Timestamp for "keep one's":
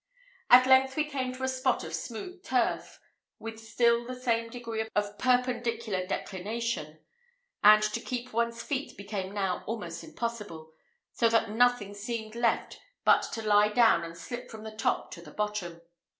8.01-8.63